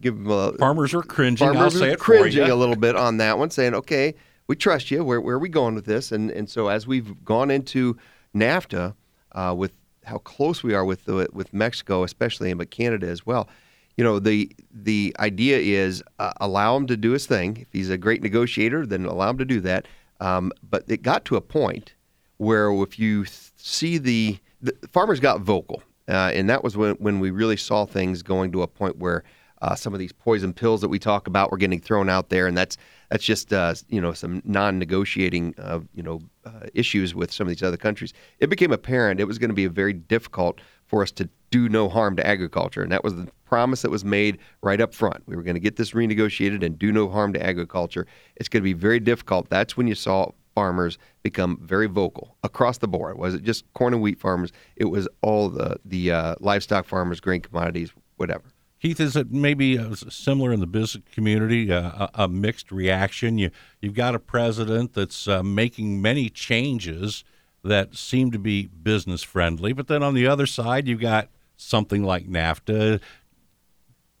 [0.00, 1.36] give them a farmers were cringing.
[1.36, 4.14] Farmers it cringing a little bit on that one, saying, "Okay,
[4.46, 5.04] we trust you.
[5.04, 7.96] Where, where are we going with this?" And and so as we've gone into
[8.34, 8.94] NAFTA
[9.32, 9.72] uh, with
[10.04, 13.48] how close we are with the, with Mexico, especially, and but Canada as well.
[13.96, 17.58] You know the the idea is uh, allow him to do his thing.
[17.58, 19.86] If he's a great negotiator, then allow him to do that.
[20.20, 21.94] Um, but it got to a point
[22.38, 27.20] where if you see the the farmers got vocal, uh, and that was when, when
[27.20, 29.22] we really saw things going to a point where
[29.62, 32.46] uh, some of these poison pills that we talk about were getting thrown out there,
[32.46, 32.76] and that's
[33.10, 37.48] that's just uh, you know some non-negotiating uh, you know uh, issues with some of
[37.48, 38.12] these other countries.
[38.40, 41.88] It became apparent it was going to be very difficult for us to do no
[41.88, 45.22] harm to agriculture, and that was the promise that was made right up front.
[45.26, 48.06] We were going to get this renegotiated and do no harm to agriculture.
[48.36, 49.48] It's going to be very difficult.
[49.50, 53.18] That's when you saw farmers become very vocal across the board.
[53.18, 54.52] Was it just corn and wheat farmers?
[54.76, 58.44] It was all the the uh, livestock farmers, grain commodities whatever.
[58.80, 63.38] Keith, is it maybe uh, similar in the business community, uh, a, a, mixed reaction?
[63.38, 67.24] You you've got a president that's uh, making many changes
[67.62, 72.02] that seem to be business friendly, but then on the other side, you've got something
[72.02, 73.00] like NAFTA.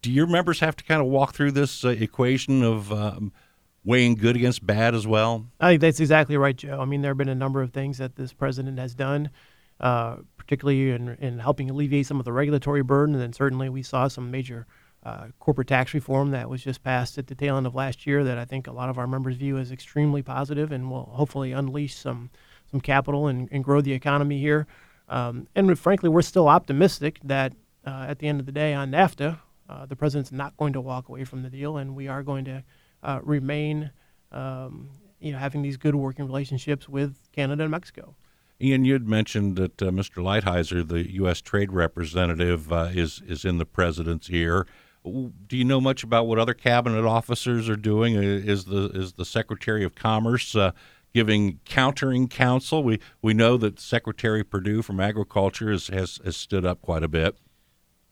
[0.00, 3.32] Do your members have to kind of walk through this uh, equation of um,
[3.84, 5.46] weighing good against bad as well?
[5.60, 6.80] I think that's exactly right, Joe.
[6.80, 9.30] I mean, there have been a number of things that this president has done,
[9.80, 13.14] uh, particularly in, in helping alleviate some of the regulatory burden.
[13.14, 14.66] And then certainly we saw some major
[15.04, 18.24] uh, corporate tax reform that was just passed at the tail end of last year
[18.24, 21.52] that I think a lot of our members view as extremely positive and will hopefully
[21.52, 22.30] unleash some
[22.70, 24.66] some capital and, and grow the economy here.
[25.08, 27.52] Um, and frankly, we're still optimistic that
[27.86, 30.80] uh, at the end of the day on NAFTA, uh, the president's not going to
[30.80, 32.64] walk away from the deal, and we are going to
[33.04, 33.92] uh, remain,
[34.32, 34.90] um,
[35.20, 38.16] you know, having these good working relationships with Canada and Mexico.
[38.60, 40.22] Ian, you had mentioned that uh, Mr.
[40.22, 41.40] Lighthizer, the U.S.
[41.40, 44.66] Trade Representative, uh, is is in the president's ear.
[45.04, 48.14] Do you know much about what other cabinet officers are doing?
[48.14, 50.70] Is the is the Secretary of Commerce uh,
[51.12, 52.82] giving countering counsel?
[52.82, 57.08] We we know that Secretary Perdue from Agriculture has has, has stood up quite a
[57.08, 57.36] bit.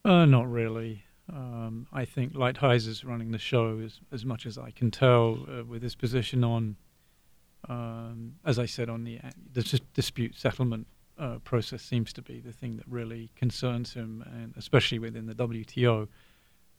[0.05, 1.05] Uh, not really.
[1.33, 5.65] Um, I think is running the show as, as much as I can tell uh,
[5.65, 6.77] with his position on,
[7.69, 9.21] um, as I said, on the,
[9.53, 10.87] the dispute settlement
[11.19, 15.35] uh, process seems to be the thing that really concerns him, and especially within the
[15.35, 16.09] WTO.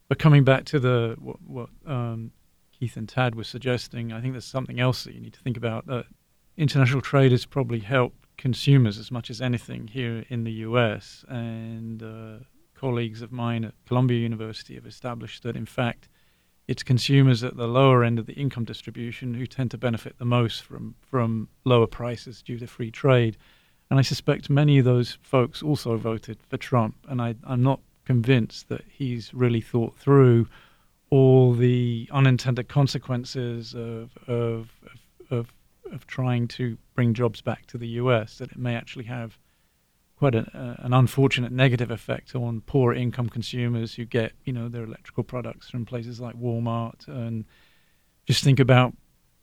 [0.08, 2.32] But coming back to the what, what um,
[2.78, 5.56] Keith and Tad were suggesting, I think there's something else that you need to think
[5.56, 5.88] about.
[5.88, 6.02] Uh,
[6.56, 11.24] international trade has probably helped consumers as much as anything here in the U.S.
[11.28, 12.44] and uh,
[12.84, 16.06] colleagues of mine at Columbia University have established that, in fact,
[16.68, 20.26] it's consumers at the lower end of the income distribution who tend to benefit the
[20.26, 23.38] most from, from lower prices due to free trade.
[23.88, 26.94] And I suspect many of those folks also voted for Trump.
[27.08, 30.46] And I, I'm not convinced that he's really thought through
[31.08, 35.54] all the unintended consequences of, of, of, of,
[35.90, 39.38] of trying to bring jobs back to the US, that it may actually have
[40.24, 44.84] quite a, an unfortunate negative effect on poor income consumers who get you know their
[44.84, 47.06] electrical products from places like Walmart.
[47.06, 47.44] And
[48.24, 48.94] just think about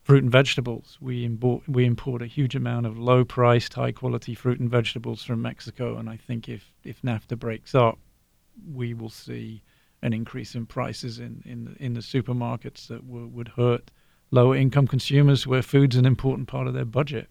[0.01, 0.97] fruit and vegetables.
[0.99, 5.23] We import we import a huge amount of low priced, high quality fruit and vegetables
[5.23, 7.99] from Mexico, and I think if if NAFTA breaks up,
[8.73, 9.61] we will see
[10.01, 13.91] an increase in prices in in the, in the supermarkets that w- would hurt
[14.31, 17.29] lower income consumers, where food's an important part of their budget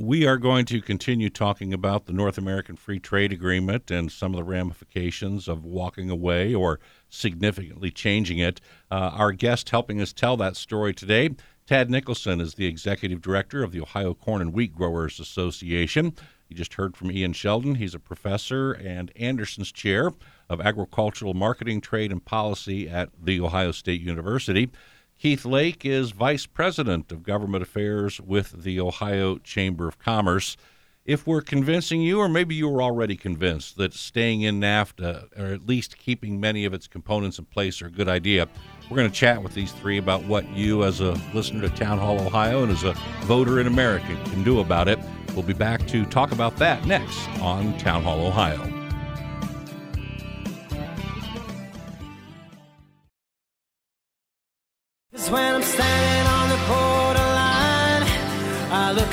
[0.00, 4.32] we are going to continue talking about the North American Free Trade Agreement and some
[4.32, 8.60] of the ramifications of walking away or significantly changing it.
[8.92, 11.30] Uh, our guest helping us tell that story today,
[11.66, 16.14] Tad Nicholson, is the executive director of the Ohio Corn and Wheat Growers Association.
[16.48, 17.74] You just heard from Ian Sheldon.
[17.74, 20.12] He's a professor and Anderson's chair
[20.48, 24.70] of agricultural marketing, trade, and policy at The Ohio State University.
[25.18, 30.56] Keith Lake is Vice President of Government Affairs with the Ohio Chamber of Commerce.
[31.04, 35.46] If we're convincing you, or maybe you were already convinced, that staying in NAFTA, or
[35.46, 38.46] at least keeping many of its components in place, are a good idea,
[38.88, 41.98] we're going to chat with these three about what you, as a listener to Town
[41.98, 45.00] Hall Ohio and as a voter in America, can do about it.
[45.34, 48.77] We'll be back to talk about that next on Town Hall Ohio.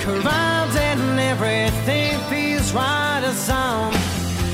[0.08, 3.92] Around and everything feels right as I'm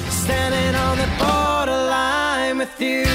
[0.09, 3.10] standing on the borderline with you.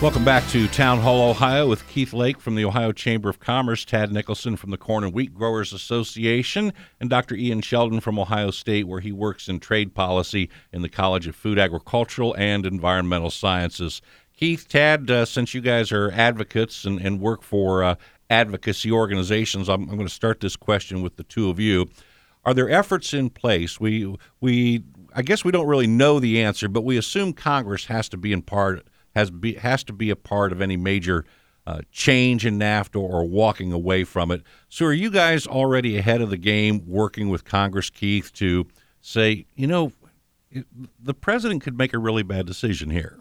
[0.00, 3.84] Welcome back to Town Hall, Ohio, with Keith Lake from the Ohio Chamber of Commerce,
[3.84, 7.34] Tad Nicholson from the Corn and Wheat Growers Association, and Dr.
[7.34, 11.36] Ian Sheldon from Ohio State, where he works in trade policy in the College of
[11.36, 14.00] Food, Agricultural, and Environmental Sciences.
[14.34, 17.96] Keith, Tad, uh, since you guys are advocates and, and work for uh,
[18.30, 21.90] advocacy organizations, I'm, I'm going to start this question with the two of you.
[22.46, 23.78] Are there efforts in place?
[23.78, 24.82] We we
[25.14, 28.32] I guess we don't really know the answer, but we assume Congress has to be
[28.32, 31.24] in part has be has to be a part of any major
[31.66, 34.42] uh, change in NAFTA or walking away from it.
[34.68, 38.66] So, are you guys already ahead of the game, working with Congress, Keith, to
[39.00, 39.92] say, you know,
[41.00, 43.18] the president could make a really bad decision here?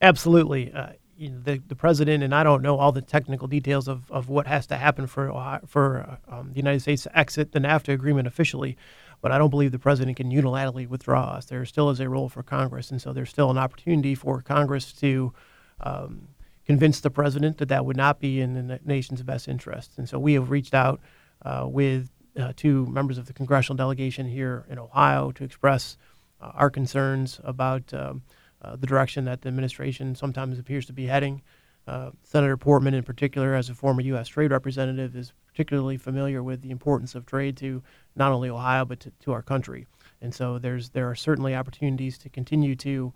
[0.00, 0.72] Absolutely.
[0.72, 4.10] Uh, you know, the, the president, and I don't know all the technical details of,
[4.10, 7.60] of what has to happen for, for uh, um, the United States to exit the
[7.60, 8.76] NAFTA agreement officially
[9.24, 11.46] but I don't believe the president can unilaterally withdraw us.
[11.46, 14.92] There still is a role for Congress, and so there's still an opportunity for Congress
[15.00, 15.32] to
[15.80, 16.28] um,
[16.66, 19.92] convince the president that that would not be in the nation's best interest.
[19.96, 21.00] And so we have reached out
[21.40, 25.96] uh, with uh, to members of the congressional delegation here in Ohio to express
[26.42, 28.24] uh, our concerns about um,
[28.60, 31.40] uh, the direction that the administration sometimes appears to be heading.
[31.86, 34.28] Uh, Senator Portman, in particular, as a former U.S.
[34.28, 37.80] trade representative, is particularly familiar with the importance of trade to
[38.16, 39.86] not only Ohio but to, to our country.
[40.20, 43.12] And so there's there are certainly opportunities to continue to,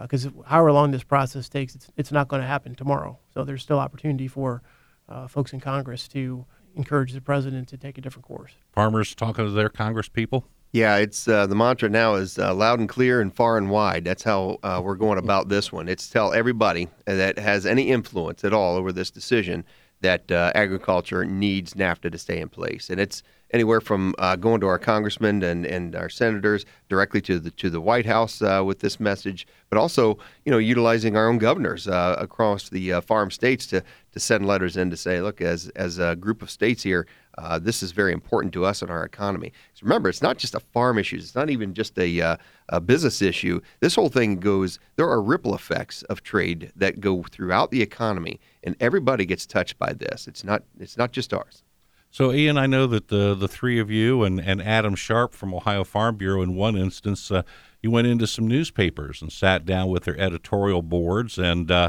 [0.00, 3.18] because uh, however long this process takes, it's it's not going to happen tomorrow.
[3.34, 4.62] So there's still opportunity for
[5.08, 8.52] uh, folks in Congress to encourage the president to take a different course.
[8.72, 10.46] Farmers talking to their Congress people.
[10.70, 14.04] Yeah, it's uh, the mantra now is uh, loud and clear and far and wide.
[14.04, 15.86] That's how uh, we're going about this one.
[15.86, 19.66] It's tell everybody that has any influence at all over this decision
[20.02, 23.22] that uh, agriculture needs NAFTA to stay in place, and it's
[23.52, 27.70] anywhere from uh, going to our congressmen and, and our senators directly to the to
[27.70, 31.86] the White House uh, with this message, but also you know utilizing our own governors
[31.88, 33.82] across the farm states to
[34.12, 37.06] to send letters in to say, look, as as a group of states here,
[37.38, 39.52] uh, this is very important to us and our economy.
[39.74, 41.16] So remember, it's not just a farm issue.
[41.16, 42.36] It's not even just a, uh,
[42.68, 43.60] a business issue.
[43.80, 44.78] This whole thing goes.
[44.96, 49.78] There are ripple effects of trade that go throughout the economy, and everybody gets touched
[49.78, 50.26] by this.
[50.26, 50.64] It's not.
[50.78, 51.62] It's not just ours.
[52.10, 55.54] So, Ian, I know that the the three of you and, and Adam Sharp from
[55.54, 57.42] Ohio Farm Bureau, in one instance, uh,
[57.80, 61.38] you went into some newspapers and sat down with their editorial boards.
[61.38, 61.88] And uh,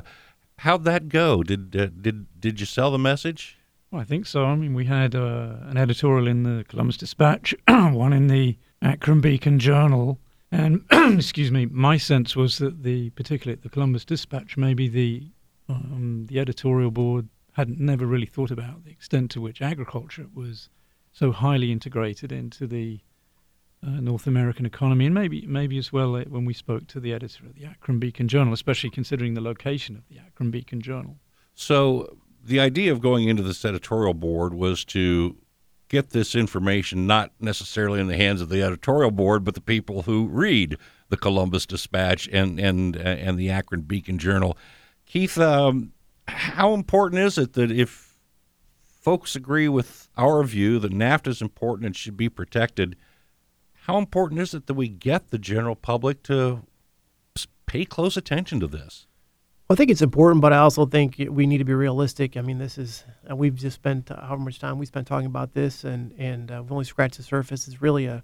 [0.60, 1.44] how'd that go?
[1.44, 3.58] Did uh, did did you sell the message?
[3.94, 4.46] Well, I think so.
[4.46, 9.22] I mean, we had uh, an editorial in the Columbus Dispatch, one in the Akron
[9.22, 10.20] Beacon Journal,
[10.52, 15.28] and excuse me, my sense was that the particularly at the Columbus Dispatch, maybe the
[15.70, 20.70] um, the editorial board hadn't never really thought about the extent to which agriculture was
[21.12, 23.00] so highly integrated into the
[23.86, 27.14] uh, North American economy, and maybe maybe as well uh, when we spoke to the
[27.14, 31.18] editor of the Akron Beacon Journal, especially considering the location of the Akron Beacon Journal.
[31.54, 35.38] So the idea of going into this editorial board was to
[35.88, 40.04] get this information not necessarily in the hands of the editorial board, but the people
[40.04, 40.78] who read
[41.10, 44.58] the Columbus Dispatch and and and the Akron Beacon Journal.
[45.06, 45.94] Keith, um,
[46.28, 48.18] how important is it that if
[48.84, 52.96] folks agree with our view that NAFTA is important and should be protected,
[53.84, 56.64] how important is it that we get the general public to
[57.66, 59.08] pay close attention to this?
[59.74, 62.38] I think it's important, but I also think we need to be realistic.
[62.38, 65.26] I mean, this is uh, we've just spent uh, how much time we spent talking
[65.26, 67.68] about this, and and uh, we've only scratched the surface.
[67.68, 68.24] It's really a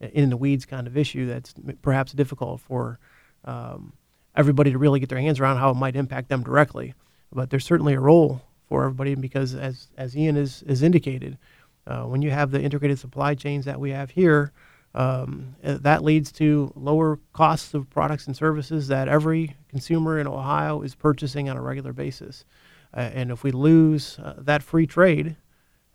[0.00, 2.98] in the weeds kind of issue that's perhaps difficult for
[3.44, 3.92] um,
[4.34, 6.94] everybody to really get their hands around how it might impact them directly.
[7.32, 11.38] But there's certainly a role for everybody because, as as Ian has, has indicated,
[11.86, 14.52] uh, when you have the integrated supply chains that we have here,
[14.98, 20.26] um, uh, that leads to lower costs of products and services that every consumer in
[20.26, 22.44] Ohio is purchasing on a regular basis.
[22.92, 25.36] Uh, and if we lose uh, that free trade,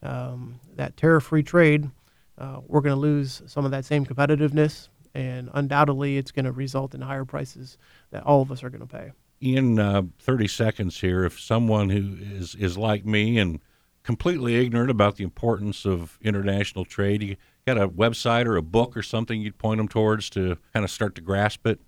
[0.04, 1.92] um, that tariff free trade,
[2.38, 4.88] uh, we're going to lose some of that same competitiveness.
[5.14, 7.78] And undoubtedly, it's going to result in higher prices
[8.12, 9.12] that all of us are going to pay.
[9.42, 13.60] In uh, 30 seconds here, if someone who is, is like me and
[14.04, 17.36] completely ignorant about the importance of international trade, you
[17.66, 20.92] got a website or a book or something you'd point them towards to kind of
[20.92, 21.80] start to grasp it?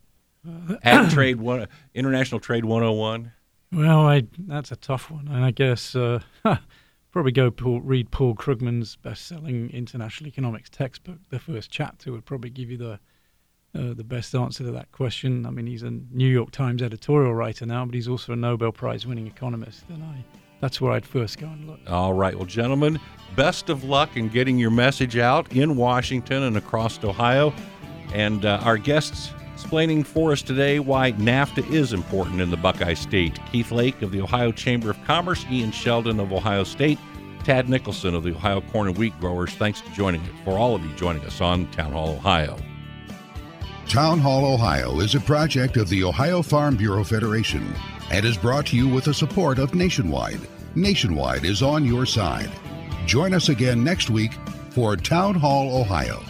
[0.47, 3.31] Uh, Ag Trade One, International Trade 101.
[3.71, 6.19] Well, I, that's a tough one, and I guess uh,
[7.11, 11.17] probably go Paul, read Paul Krugman's best-selling international economics textbook.
[11.29, 12.99] The first chapter would probably give you the
[13.73, 15.45] uh, the best answer to that question.
[15.45, 18.71] I mean, he's a New York Times editorial writer now, but he's also a Nobel
[18.71, 20.23] Prize-winning economist, and I
[20.61, 21.79] that's where I'd first go and look.
[21.87, 22.35] All right.
[22.35, 22.99] Well, gentlemen,
[23.35, 27.53] best of luck in getting your message out in Washington and across Ohio.
[28.13, 32.93] And uh, our guests explaining for us today why NAFTA is important in the Buckeye
[32.93, 33.39] State.
[33.51, 36.99] Keith Lake of the Ohio Chamber of Commerce, Ian Sheldon of Ohio State,
[37.43, 39.53] Tad Nicholson of the Ohio Corn and Wheat Growers.
[39.53, 42.57] Thanks to joining us, for all of you joining us on Town Hall Ohio.
[43.87, 47.73] Town Hall Ohio is a project of the Ohio Farm Bureau Federation
[48.11, 50.41] and is brought to you with the support of Nationwide.
[50.75, 52.51] Nationwide is on your side.
[53.05, 54.33] Join us again next week
[54.69, 56.21] for Town Hall Ohio.